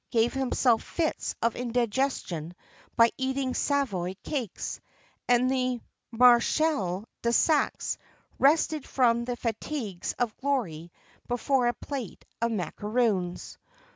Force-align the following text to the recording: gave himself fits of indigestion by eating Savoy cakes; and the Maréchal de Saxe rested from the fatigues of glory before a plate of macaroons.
gave 0.09 0.33
himself 0.33 0.81
fits 0.81 1.35
of 1.43 1.55
indigestion 1.55 2.55
by 2.95 3.11
eating 3.19 3.53
Savoy 3.53 4.15
cakes; 4.23 4.81
and 5.29 5.47
the 5.47 5.79
Maréchal 6.11 7.05
de 7.21 7.31
Saxe 7.31 7.99
rested 8.39 8.83
from 8.87 9.25
the 9.25 9.35
fatigues 9.37 10.13
of 10.13 10.35
glory 10.37 10.91
before 11.27 11.67
a 11.67 11.73
plate 11.75 12.25
of 12.41 12.51
macaroons. 12.51 13.59